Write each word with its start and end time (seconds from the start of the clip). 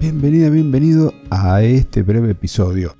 Bienvenida, 0.00 0.48
bienvenido 0.48 1.12
a 1.28 1.60
este 1.62 2.02
breve 2.02 2.30
episodio. 2.30 2.96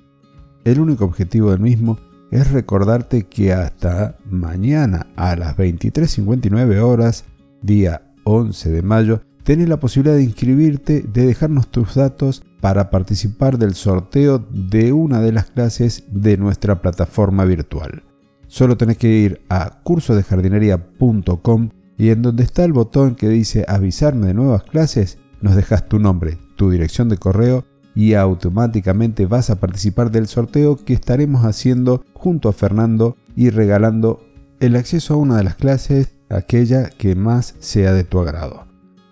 El 0.65 0.81
único 0.81 1.07
objetivo 1.07 1.51
del 1.51 1.61
mismo 1.61 1.99
es 2.31 2.53
recordarte 2.53 3.23
que 3.25 3.55
hasta 3.55 4.19
mañana 4.27 5.07
a 5.17 5.35
las 5.35 5.57
23.59 5.57 6.79
horas, 6.83 7.25
día 7.63 8.03
11 8.25 8.71
de 8.71 8.83
mayo, 8.83 9.23
tenés 9.45 9.71
la 9.71 9.81
posibilidad 9.81 10.15
de 10.15 10.25
inscribirte, 10.25 11.01
de 11.01 11.25
dejarnos 11.25 11.69
tus 11.71 11.95
datos 11.95 12.43
para 12.61 12.91
participar 12.91 13.57
del 13.57 13.73
sorteo 13.73 14.39
de 14.51 14.93
una 14.93 15.23
de 15.23 15.33
las 15.33 15.47
clases 15.51 16.05
de 16.13 16.37
nuestra 16.37 16.83
plataforma 16.83 17.47
virtual. 17.47 18.03
Solo 18.47 18.77
tenés 18.77 18.99
que 18.99 19.09
ir 19.09 19.41
a 19.49 19.81
cursodejardinería.com 19.85 21.71
y 21.97 22.11
en 22.11 22.21
donde 22.21 22.43
está 22.43 22.63
el 22.65 22.75
botón 22.75 23.15
que 23.15 23.31
dice 23.31 23.65
avisarme 23.67 24.27
de 24.27 24.35
nuevas 24.35 24.65
clases, 24.65 25.17
nos 25.41 25.57
dejas 25.57 25.89
tu 25.89 25.99
nombre, 25.99 26.39
tu 26.57 26.71
dirección 26.71 27.09
de 27.09 27.17
correo 27.17 27.65
y 27.95 28.15
automáticamente 28.15 29.27
vas 29.27 29.51
a 29.51 29.61
participar 29.61 30.11
del 30.11 30.27
sorteo 30.27 30.77
que 30.77 30.95
estaremos 30.95 31.45
haciendo 31.45 32.05
junto 32.15 32.49
a 32.49 32.53
Fernando 32.53 33.17
y 33.35 33.51
regalando 33.51 34.21
el 34.61 34.77
acceso 34.77 35.15
a 35.15 35.19
una 35.19 35.37
de 35.37 35.45
las 35.45 35.57
clases, 35.57 36.15
aquella 36.29 36.91
que 36.91 37.15
más 37.15 37.55
sea 37.59 37.93
de 37.93 38.05
tu 38.05 38.21
agrado. 38.21 38.67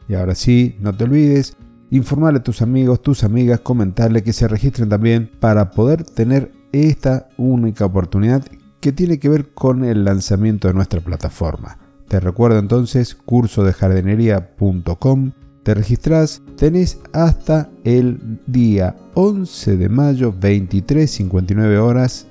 Y 0.08 0.14
ahora 0.14 0.34
sí, 0.34 0.76
no 0.80 0.96
te 0.96 1.04
olvides, 1.04 1.56
informarle 1.90 2.40
a 2.40 2.42
tus 2.42 2.62
amigos, 2.62 3.02
tus 3.02 3.22
amigas, 3.24 3.60
comentarle 3.60 4.22
que 4.22 4.32
se 4.32 4.48
registren 4.48 4.88
también 4.88 5.30
para 5.40 5.70
poder 5.70 6.04
tener 6.04 6.52
esta 6.72 7.28
única 7.36 7.84
oportunidad 7.86 8.44
que 8.80 8.92
tiene 8.92 9.18
que 9.18 9.28
ver 9.28 9.52
con 9.52 9.84
el 9.84 10.04
lanzamiento 10.04 10.68
de 10.68 10.74
nuestra 10.74 11.00
plataforma. 11.00 11.78
Te 12.08 12.20
recuerdo 12.20 12.58
entonces 12.58 13.14
cursodejardinería.com 13.14 15.32
te 15.68 15.74
registras, 15.74 16.40
tenés 16.56 16.98
hasta 17.12 17.68
el 17.84 18.40
día 18.46 18.96
11 19.12 19.76
de 19.76 19.90
mayo, 19.90 20.32
23.59 20.32 21.76
horas, 21.76 22.26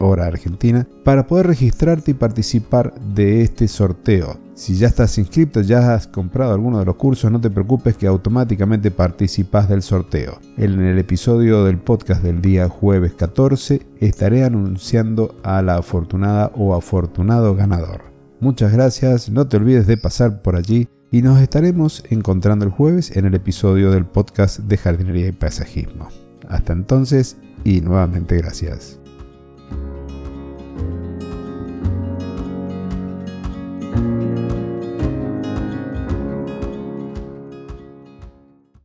hora 0.00 0.26
argentina, 0.26 0.88
para 1.04 1.28
poder 1.28 1.46
registrarte 1.46 2.10
y 2.10 2.14
participar 2.14 2.92
de 3.00 3.42
este 3.42 3.68
sorteo. 3.68 4.36
Si 4.54 4.74
ya 4.74 4.88
estás 4.88 5.16
inscrito, 5.18 5.60
ya 5.60 5.94
has 5.94 6.08
comprado 6.08 6.54
alguno 6.54 6.80
de 6.80 6.84
los 6.84 6.96
cursos, 6.96 7.30
no 7.30 7.40
te 7.40 7.50
preocupes 7.50 7.96
que 7.96 8.08
automáticamente 8.08 8.90
participas 8.90 9.68
del 9.68 9.82
sorteo. 9.82 10.40
En 10.56 10.80
el 10.80 10.98
episodio 10.98 11.64
del 11.64 11.78
podcast 11.78 12.24
del 12.24 12.42
día 12.42 12.68
jueves 12.68 13.12
14 13.14 13.86
estaré 14.00 14.42
anunciando 14.42 15.36
a 15.44 15.62
la 15.62 15.76
afortunada 15.76 16.50
o 16.56 16.74
afortunado 16.74 17.54
ganador. 17.54 18.00
Muchas 18.40 18.72
gracias, 18.72 19.30
no 19.30 19.46
te 19.46 19.56
olvides 19.56 19.86
de 19.86 19.98
pasar 19.98 20.42
por 20.42 20.56
allí 20.56 20.88
y 21.12 21.20
nos 21.20 21.40
estaremos 21.40 22.02
encontrando 22.08 22.64
el 22.64 22.70
jueves 22.70 23.16
en 23.16 23.26
el 23.26 23.34
episodio 23.34 23.90
del 23.90 24.06
podcast 24.06 24.60
de 24.60 24.78
jardinería 24.78 25.28
y 25.28 25.32
paisajismo. 25.32 26.08
Hasta 26.48 26.72
entonces 26.72 27.36
y 27.64 27.82
nuevamente 27.82 28.36
gracias. 28.38 29.01